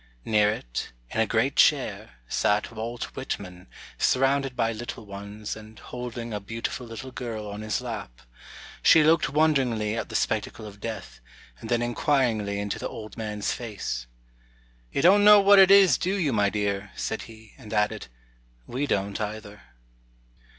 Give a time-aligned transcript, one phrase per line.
[0.25, 3.67] Near it, in a great chair, sat Walt Whitman,
[3.99, 8.23] surrounded by little ones, and holding a beautiful little girl on his lap.
[8.81, 11.19] She looked wonderingly at the spectacle of death,
[11.59, 14.07] and then inquiringly into the old man's face.
[14.91, 18.07] 'You don't know what it is, do you, my dear?' said he, and added,
[18.65, 19.61] 'We don't, either.'"